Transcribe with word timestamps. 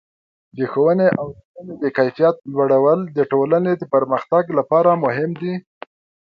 د 0.57 0.59
ښوونې 0.71 1.07
او 1.19 1.25
روزنې 1.35 1.73
د 1.83 1.85
کیفیت 1.97 2.35
لوړول 2.53 2.99
د 3.17 3.19
ټولنې 3.31 3.73
د 3.77 3.83
پرمختګ 3.93 4.43
لپاره 4.59 5.01
مهم 5.03 5.31
دي. 5.41 5.53